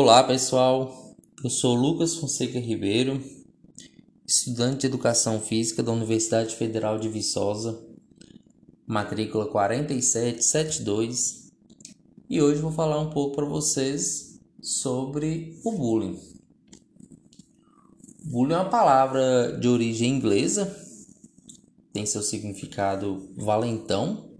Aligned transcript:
Olá 0.00 0.22
pessoal, 0.22 1.16
eu 1.42 1.50
sou 1.50 1.74
Lucas 1.74 2.14
Fonseca 2.14 2.60
Ribeiro, 2.60 3.20
estudante 4.24 4.82
de 4.82 4.86
Educação 4.86 5.40
Física 5.40 5.82
da 5.82 5.90
Universidade 5.90 6.54
Federal 6.54 7.00
de 7.00 7.08
Viçosa, 7.08 7.76
matrícula 8.86 9.48
4772, 9.48 11.50
e 12.30 12.40
hoje 12.40 12.60
vou 12.60 12.70
falar 12.70 13.00
um 13.00 13.10
pouco 13.10 13.34
para 13.34 13.46
vocês 13.46 14.38
sobre 14.62 15.58
o 15.64 15.72
bullying. 15.72 16.16
Bullying 18.22 18.54
é 18.54 18.58
uma 18.58 18.70
palavra 18.70 19.58
de 19.58 19.66
origem 19.66 20.14
inglesa, 20.14 20.80
tem 21.92 22.06
seu 22.06 22.22
significado 22.22 23.32
valentão, 23.36 24.30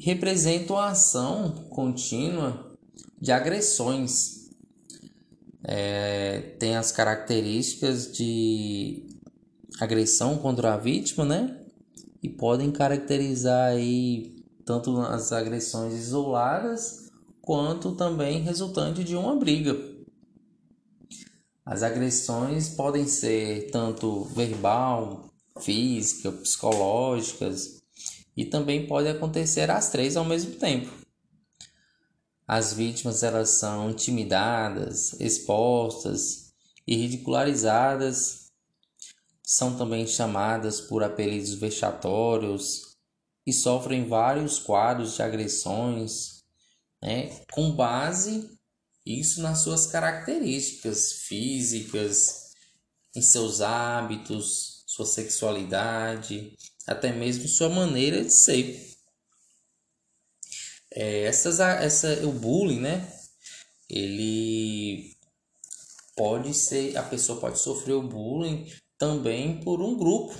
representa 0.00 0.72
uma 0.72 0.88
ação 0.88 1.64
contínua 1.70 2.76
de 3.20 3.30
agressões 3.30 4.42
é, 5.64 6.40
tem 6.58 6.76
as 6.76 6.92
características 6.92 8.12
de 8.12 9.08
agressão 9.80 10.36
contra 10.38 10.74
a 10.74 10.76
vítima, 10.76 11.24
né? 11.24 11.60
E 12.22 12.28
podem 12.28 12.70
caracterizar 12.70 13.72
aí 13.72 14.36
tanto 14.64 14.98
as 15.00 15.32
agressões 15.32 15.94
isoladas 15.94 17.10
quanto 17.40 17.92
também 17.92 18.42
resultante 18.42 19.02
de 19.02 19.16
uma 19.16 19.36
briga. 19.36 19.76
As 21.64 21.82
agressões 21.82 22.68
podem 22.68 23.06
ser 23.06 23.70
tanto 23.70 24.24
verbal, 24.24 25.30
física, 25.60 26.30
psicológicas 26.30 27.82
e 28.36 28.44
também 28.44 28.86
pode 28.86 29.08
acontecer 29.08 29.70
as 29.70 29.90
três 29.90 30.16
ao 30.16 30.24
mesmo 30.24 30.56
tempo. 30.56 31.03
As 32.46 32.72
vítimas 32.72 33.22
elas 33.22 33.50
são 33.50 33.90
intimidadas, 33.90 35.14
expostas 35.20 36.52
e 36.86 36.96
ridicularizadas. 36.96 38.50
São 39.42 39.76
também 39.76 40.06
chamadas 40.06 40.80
por 40.80 41.02
apelidos 41.02 41.54
vexatórios 41.54 42.96
e 43.46 43.52
sofrem 43.52 44.08
vários 44.08 44.58
quadros 44.58 45.14
de 45.14 45.22
agressões, 45.22 46.42
né, 47.02 47.28
com 47.52 47.74
base 47.74 48.54
isso 49.04 49.42
nas 49.42 49.58
suas 49.58 49.86
características 49.86 51.12
físicas, 51.12 52.52
em 53.14 53.20
seus 53.20 53.60
hábitos, 53.60 54.82
sua 54.86 55.04
sexualidade, 55.04 56.56
até 56.86 57.12
mesmo 57.12 57.46
sua 57.46 57.68
maneira 57.68 58.24
de 58.24 58.30
ser. 58.30 58.93
É, 60.94 61.24
essas, 61.24 61.58
essa, 61.58 62.24
o 62.24 62.32
bullying, 62.32 62.80
né? 62.80 63.12
Ele 63.90 65.16
pode 66.16 66.54
ser, 66.54 66.96
a 66.96 67.02
pessoa 67.02 67.40
pode 67.40 67.58
sofrer 67.58 67.94
o 67.94 68.08
bullying 68.08 68.70
também 68.96 69.60
por 69.60 69.82
um 69.82 69.98
grupo, 69.98 70.34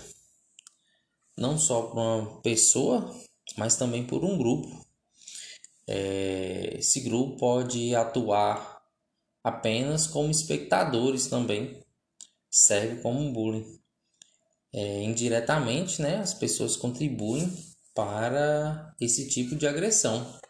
não 1.37 1.59
só 1.59 1.83
por 1.83 1.99
uma 1.99 2.41
pessoa, 2.41 3.13
mas 3.57 3.75
também 3.77 4.07
por 4.07 4.25
um 4.25 4.39
grupo. 4.39 4.87
É, 5.89 6.77
esse 6.79 7.01
grupo 7.01 7.37
pode 7.37 7.95
atuar 7.95 8.81
apenas 9.43 10.07
como 10.07 10.31
espectadores 10.31 11.27
também, 11.27 11.83
serve 12.49 13.03
como 13.03 13.19
um 13.19 13.33
bullying. 13.33 13.81
É, 14.73 15.03
indiretamente, 15.03 16.01
né, 16.01 16.19
as 16.19 16.33
pessoas 16.33 16.77
contribuem 16.77 17.53
para 17.95 18.95
esse 19.01 19.29
tipo 19.29 19.55
de 19.55 19.67
agressão. 19.67 20.41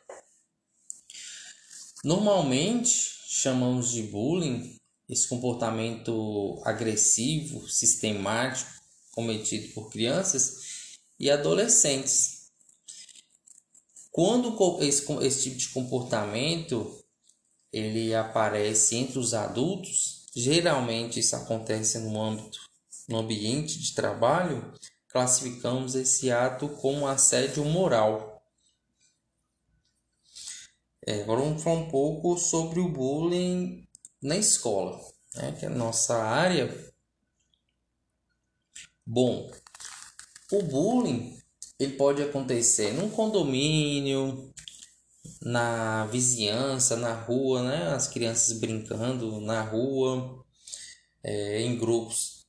Normalmente 2.05 3.15
chamamos 3.27 3.91
de 3.91 4.03
bullying 4.03 4.77
esse 5.09 5.27
comportamento 5.27 6.61
agressivo, 6.63 7.67
sistemático, 7.67 8.71
cometido 9.13 9.73
por 9.73 9.91
crianças 9.91 10.98
e 11.19 11.31
adolescentes. 11.31 12.51
Quando 14.11 14.55
esse, 14.83 15.11
esse 15.23 15.43
tipo 15.45 15.57
de 15.57 15.69
comportamento 15.70 17.03
ele 17.73 18.14
aparece 18.14 18.97
entre 18.97 19.19
os 19.19 19.33
adultos, 19.33 20.27
geralmente 20.37 21.20
isso 21.20 21.35
acontece 21.35 21.98
no 21.98 22.20
âmbito, 22.20 22.61
no 23.09 23.19
ambiente 23.19 23.79
de 23.79 23.95
trabalho, 23.95 24.75
classificamos 25.09 25.95
esse 25.95 26.31
ato 26.31 26.69
como 26.69 27.09
assédio 27.09 27.64
moral. 27.64 28.33
É, 31.07 31.23
agora 31.23 31.41
vamos 31.42 31.63
falar 31.63 31.81
um 31.81 31.89
pouco 31.91 32.39
sobre 32.39 32.81
o 32.81 32.89
bullying 32.89 33.87
na 34.23 34.37
escola, 34.37 34.98
né, 35.35 35.53
que 35.53 35.67
é 35.67 35.69
a 35.69 35.70
nossa 35.70 36.17
área. 36.23 36.92
Bom, 39.07 39.51
o 40.51 40.63
bullying 40.63 41.39
ele 41.79 41.97
pode 41.97 42.23
acontecer 42.23 42.93
num 42.95 43.11
condomínio, 43.11 44.53
na 45.43 46.07
vizinhança, 46.07 46.97
na 46.97 47.13
rua, 47.13 47.63
né? 47.63 47.89
As 47.95 48.09
crianças 48.09 48.59
brincando 48.59 49.41
na 49.41 49.63
rua, 49.63 50.45
é, 51.23 51.61
em 51.63 51.77
grupos 51.79 52.47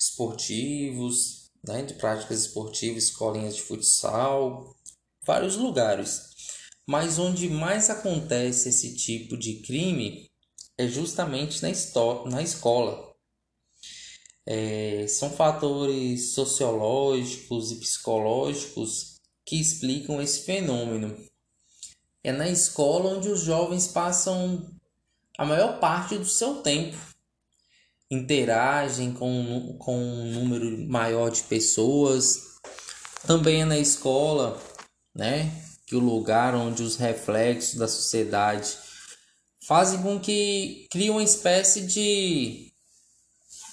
esportivos, 0.00 1.50
né? 1.66 1.82
De 1.82 1.94
práticas 1.94 2.40
esportivas, 2.42 3.04
escolinhas 3.04 3.56
de 3.56 3.62
futsal, 3.62 4.74
vários 5.26 5.56
lugares. 5.56 6.30
Mas 6.88 7.18
onde 7.18 7.50
mais 7.50 7.90
acontece 7.90 8.70
esse 8.70 8.96
tipo 8.96 9.36
de 9.36 9.56
crime 9.56 10.26
é 10.78 10.88
justamente 10.88 11.60
na, 11.62 11.68
na 12.24 12.42
escola. 12.42 13.14
É, 14.46 15.06
são 15.06 15.28
fatores 15.28 16.32
sociológicos 16.32 17.72
e 17.72 17.76
psicológicos 17.76 19.20
que 19.44 19.60
explicam 19.60 20.22
esse 20.22 20.44
fenômeno. 20.44 21.14
É 22.24 22.32
na 22.32 22.48
escola 22.48 23.18
onde 23.18 23.28
os 23.28 23.42
jovens 23.42 23.88
passam 23.88 24.66
a 25.36 25.44
maior 25.44 25.78
parte 25.78 26.16
do 26.16 26.24
seu 26.24 26.62
tempo. 26.62 26.96
Interagem 28.10 29.12
com, 29.12 29.76
com 29.78 29.94
um 29.94 30.32
número 30.32 30.88
maior 30.88 31.28
de 31.28 31.42
pessoas. 31.42 32.56
Também 33.26 33.60
é 33.60 33.66
na 33.66 33.78
escola 33.78 34.58
né, 35.14 35.67
que 35.88 35.96
o 35.96 36.00
lugar 36.00 36.54
onde 36.54 36.82
os 36.82 36.96
reflexos 36.96 37.76
da 37.76 37.88
sociedade 37.88 38.76
fazem 39.66 40.02
com 40.02 40.20
que 40.20 40.86
crie 40.90 41.08
uma 41.08 41.22
espécie 41.22 41.80
de 41.86 42.70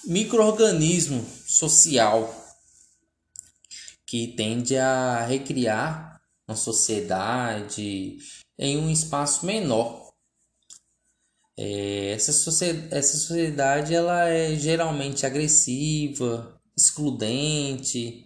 microorganismo 0.06 1.22
social 1.46 2.34
que 4.06 4.28
tende 4.28 4.78
a 4.78 5.26
recriar 5.26 6.18
uma 6.48 6.56
sociedade 6.56 8.16
em 8.58 8.78
um 8.78 8.90
espaço 8.90 9.44
menor. 9.44 10.10
É, 11.58 12.12
essa, 12.12 12.32
sociedade, 12.32 12.94
essa 12.94 13.18
sociedade 13.18 13.94
ela 13.94 14.26
é 14.26 14.56
geralmente 14.56 15.26
agressiva, 15.26 16.58
excludente, 16.74 18.24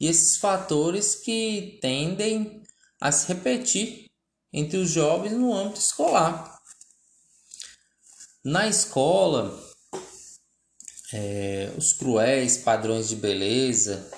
e 0.00 0.06
esses 0.06 0.36
fatores 0.36 1.14
que 1.14 1.78
tendem 1.80 2.62
a 3.00 3.12
se 3.12 3.28
repetir 3.28 4.06
entre 4.52 4.78
os 4.78 4.90
jovens 4.90 5.32
no 5.32 5.54
âmbito 5.54 5.80
escolar. 5.80 6.58
Na 8.44 8.66
escola, 8.66 9.58
é, 11.12 11.72
os 11.76 11.92
cruéis 11.92 12.58
padrões 12.58 13.08
de 13.08 13.16
beleza, 13.16 14.10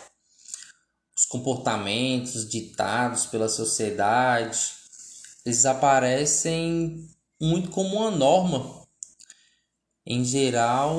os 1.16 1.26
comportamentos 1.26 2.48
ditados 2.48 3.26
pela 3.26 3.48
sociedade, 3.48 4.72
eles 5.44 5.64
aparecem 5.66 7.08
muito 7.40 7.70
como 7.70 7.96
uma 7.96 8.10
norma. 8.10 8.86
Em 10.06 10.24
geral, 10.24 10.98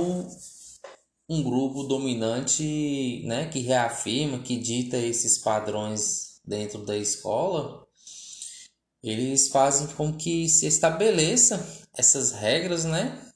um 1.30 1.42
grupo 1.42 1.84
dominante 1.84 3.24
né, 3.26 3.48
que 3.48 3.60
reafirma, 3.60 4.40
que 4.40 4.58
dita 4.58 4.98
esses 4.98 5.38
padrões 5.38 6.31
dentro 6.44 6.86
da 6.86 6.98
escola, 6.98 7.86
eles 9.04 9.50
fazem 9.50 9.88
com 9.96 10.16
que 10.16 10.48
se 10.48 10.68
estabeleça 10.68 11.88
essas 11.98 12.32
regras, 12.32 12.86
né? 12.86 13.32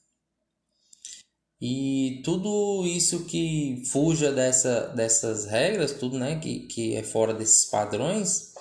E 1.60 2.20
tudo 2.24 2.84
isso 2.86 3.24
que 3.24 3.82
fuja 3.90 4.30
dessa, 4.30 4.88
dessas 4.88 5.46
regras, 5.46 5.92
tudo 5.92 6.18
né, 6.18 6.38
que, 6.38 6.66
que 6.66 6.94
é 6.94 7.02
fora 7.02 7.32
desses 7.32 7.64
padrões, 7.64 8.52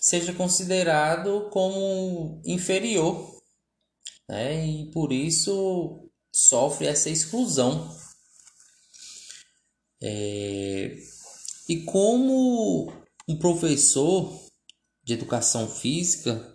seja 0.00 0.34
considerado 0.34 1.48
como 1.50 2.42
inferior. 2.44 3.40
Né? 4.28 4.66
E 4.66 4.90
por 4.90 5.12
isso 5.12 6.10
sofre 6.32 6.86
essa 6.88 7.08
exclusão. 7.08 7.96
É... 10.02 10.96
E 11.68 11.82
como 11.84 12.92
um 13.26 13.38
professor 13.38 14.40
de 15.02 15.14
educação 15.14 15.68
física 15.68 16.54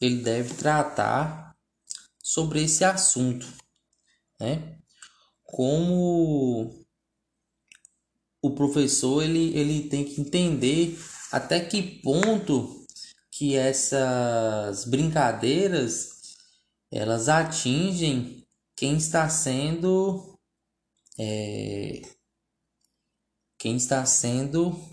ele 0.00 0.22
deve 0.22 0.54
tratar 0.54 1.54
sobre 2.22 2.62
esse 2.62 2.84
assunto, 2.84 3.46
né? 4.38 4.78
Como 5.42 6.86
o 8.42 8.50
professor 8.54 9.22
ele, 9.22 9.54
ele 9.56 9.88
tem 9.88 10.04
que 10.04 10.20
entender 10.20 10.98
até 11.30 11.60
que 11.60 12.00
ponto 12.00 12.86
que 13.30 13.56
essas 13.56 14.84
brincadeiras 14.84 16.20
elas 16.90 17.28
atingem 17.28 18.46
quem 18.74 18.96
está 18.96 19.28
sendo 19.28 20.38
é, 21.18 22.02
quem 23.58 23.76
está 23.76 24.06
sendo 24.06 24.88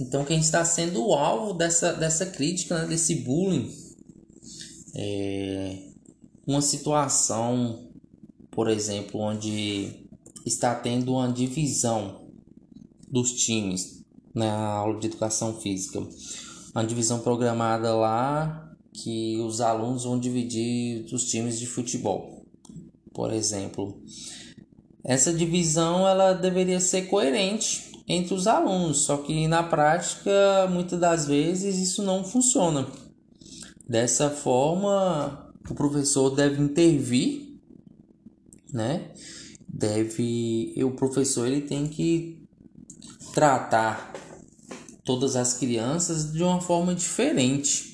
então 0.00 0.24
quem 0.24 0.40
está 0.40 0.64
sendo 0.64 1.06
o 1.06 1.14
alvo 1.14 1.52
dessa, 1.54 1.92
dessa 1.92 2.26
crítica 2.26 2.80
né, 2.80 2.86
desse 2.88 3.16
bullying 3.16 3.70
é, 4.94 5.78
uma 6.46 6.62
situação 6.62 7.90
por 8.50 8.68
exemplo 8.68 9.20
onde 9.20 10.08
está 10.44 10.74
tendo 10.74 11.12
uma 11.12 11.30
divisão 11.30 12.28
dos 13.08 13.32
times 13.32 14.02
na 14.34 14.52
aula 14.52 14.98
de 14.98 15.06
educação 15.06 15.60
física 15.60 16.00
uma 16.74 16.84
divisão 16.84 17.20
programada 17.20 17.94
lá 17.94 18.70
que 18.92 19.38
os 19.40 19.60
alunos 19.60 20.04
vão 20.04 20.18
dividir 20.18 21.06
os 21.12 21.24
times 21.24 21.58
de 21.58 21.66
futebol, 21.66 22.44
por 23.12 23.32
exemplo. 23.32 24.02
Essa 25.04 25.32
divisão 25.32 26.06
ela 26.06 26.32
deveria 26.34 26.80
ser 26.80 27.02
coerente 27.02 27.89
entre 28.12 28.34
os 28.34 28.46
alunos, 28.46 29.02
só 29.02 29.18
que 29.18 29.46
na 29.46 29.62
prática 29.62 30.68
muitas 30.70 30.98
das 30.98 31.26
vezes 31.26 31.76
isso 31.76 32.02
não 32.02 32.24
funciona. 32.24 32.86
Dessa 33.88 34.30
forma, 34.30 35.52
o 35.68 35.74
professor 35.74 36.30
deve 36.30 36.62
intervir, 36.62 37.58
né? 38.72 39.12
Deve, 39.68 40.74
o 40.84 40.90
professor 40.92 41.46
ele 41.46 41.62
tem 41.62 41.86
que 41.86 42.46
tratar 43.32 44.12
todas 45.04 45.36
as 45.36 45.54
crianças 45.54 46.32
de 46.32 46.42
uma 46.42 46.60
forma 46.60 46.94
diferente 46.94 47.90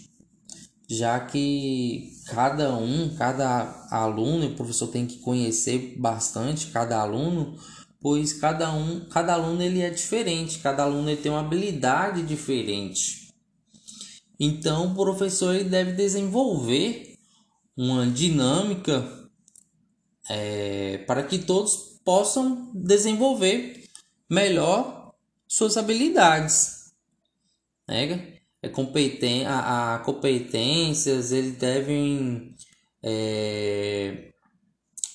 já 0.88 1.18
que 1.18 2.12
cada 2.26 2.76
um, 2.76 3.14
cada 3.16 3.86
aluno, 3.90 4.46
o 4.46 4.54
professor 4.54 4.88
tem 4.88 5.06
que 5.06 5.18
conhecer 5.18 5.96
bastante 5.98 6.68
cada 6.68 7.00
aluno, 7.00 7.56
pois 8.00 8.32
cada 8.32 8.72
um, 8.72 9.08
cada 9.08 9.34
aluno 9.34 9.62
ele 9.62 9.80
é 9.80 9.90
diferente, 9.90 10.58
cada 10.58 10.82
aluno 10.82 11.10
ele 11.10 11.20
tem 11.20 11.30
uma 11.30 11.40
habilidade 11.40 12.22
diferente. 12.22 13.32
Então, 14.38 14.92
o 14.92 14.94
professor 14.94 15.54
ele 15.54 15.68
deve 15.68 15.92
desenvolver 15.92 17.14
uma 17.76 18.06
dinâmica 18.06 19.28
é, 20.28 20.98
para 21.06 21.22
que 21.22 21.38
todos 21.38 22.00
possam 22.04 22.70
desenvolver 22.74 23.84
melhor 24.28 25.14
suas 25.48 25.76
habilidades. 25.76 26.92
Né? 27.88 28.36
é 28.62 28.68
competen 28.68 29.46
a, 29.46 29.94
a 29.94 29.98
competências, 30.00 31.32
eles 31.32 31.56
devem 31.56 32.54
é, 33.02 34.32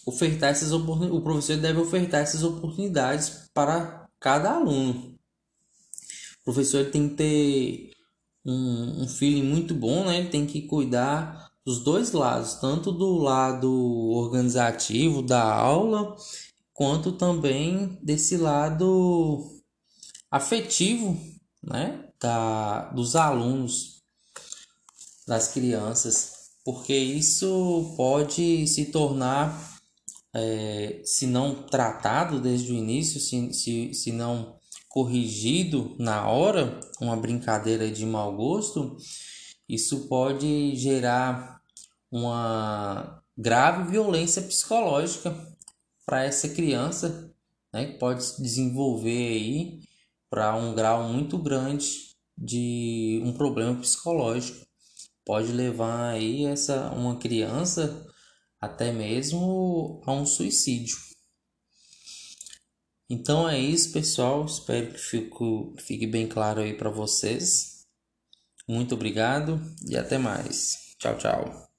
ofertar 0.05 0.51
essas 0.51 0.71
oportunidades, 0.71 1.19
o 1.19 1.23
professor 1.23 1.57
deve 1.57 1.79
ofertar 1.79 2.21
essas 2.21 2.43
oportunidades 2.43 3.49
para 3.53 4.07
cada 4.19 4.51
aluno. 4.53 5.17
O 6.41 6.43
professor 6.45 6.85
tem 6.89 7.09
que 7.09 7.15
ter 7.15 7.91
um, 8.45 9.03
um 9.03 9.07
feeling 9.07 9.43
muito 9.43 9.73
bom, 9.73 10.05
né? 10.05 10.19
Ele 10.19 10.29
tem 10.29 10.45
que 10.45 10.63
cuidar 10.63 11.51
dos 11.65 11.83
dois 11.83 12.11
lados, 12.11 12.55
tanto 12.55 12.91
do 12.91 13.17
lado 13.17 13.71
organizativo 14.11 15.21
da 15.21 15.43
aula, 15.43 16.15
quanto 16.73 17.11
também 17.11 17.99
desse 18.01 18.37
lado 18.37 19.61
afetivo, 20.31 21.15
né? 21.61 22.11
da, 22.21 22.91
dos 22.91 23.15
alunos, 23.15 24.03
das 25.27 25.47
crianças, 25.47 26.51
porque 26.63 26.95
isso 26.95 27.93
pode 27.97 28.67
se 28.67 28.85
tornar, 28.85 29.70
é, 30.33 31.01
se 31.03 31.27
não 31.27 31.63
tratado 31.63 32.39
desde 32.39 32.71
o 32.71 32.75
início, 32.75 33.19
se, 33.19 33.53
se, 33.53 33.93
se 33.93 34.11
não 34.11 34.55
corrigido 34.87 35.95
na 35.97 36.29
hora, 36.29 36.79
uma 36.99 37.15
brincadeira 37.15 37.89
de 37.89 38.05
mau 38.05 38.35
gosto, 38.35 38.97
isso 39.67 40.07
pode 40.07 40.75
gerar 40.75 41.61
uma 42.11 43.23
grave 43.37 43.89
violência 43.89 44.41
psicológica 44.41 45.33
para 46.05 46.25
essa 46.25 46.49
criança, 46.49 47.33
né, 47.73 47.85
que 47.85 47.97
pode 47.97 48.23
se 48.23 48.41
desenvolver 48.41 49.09
aí 49.09 49.79
para 50.29 50.55
um 50.55 50.73
grau 50.73 51.07
muito 51.07 51.37
grande 51.37 52.11
de 52.37 53.21
um 53.23 53.31
problema 53.33 53.75
psicológico. 53.75 54.65
Pode 55.23 55.51
levar 55.51 56.09
aí 56.09 56.45
essa 56.45 56.89
uma 56.91 57.15
criança 57.17 58.05
até 58.61 58.91
mesmo 58.91 60.01
a 60.05 60.13
um 60.13 60.25
suicídio. 60.25 60.95
Então 63.09 63.49
é 63.49 63.59
isso, 63.59 63.91
pessoal. 63.91 64.45
Espero 64.45 64.93
que 64.93 64.99
fique, 65.81 66.07
bem 66.07 66.27
claro 66.27 66.61
aí 66.61 66.73
para 66.77 66.89
vocês. 66.89 67.85
Muito 68.67 68.95
obrigado 68.95 69.59
e 69.85 69.97
até 69.97 70.17
mais. 70.17 70.95
Tchau, 70.97 71.17
tchau. 71.17 71.70